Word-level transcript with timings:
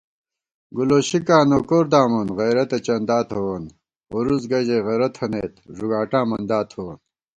گُولوشِکاں 0.75 1.43
نوکور 1.49 1.85
دامون 1.91 2.27
غیرَتہ 2.37 2.77
چندا 2.85 3.17
تھووون 3.29 3.63
* 3.87 4.09
ھوُرُوس 4.11 4.43
گہ 4.51 4.59
ژَئی 4.67 4.79
غَرہ 4.85 5.09
تھنَئیت 5.15 5.53
ݫُگاٹا 5.77 6.19
مندا 6.29 6.59
تھووون 6.69 6.97